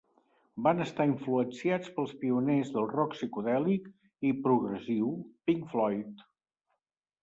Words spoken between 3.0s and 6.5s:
psicodèlic i progressiu Pink Floyd.